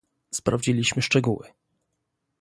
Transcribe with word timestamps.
Sprawdziliśmy 0.33 1.01
szczegóły 1.01 1.47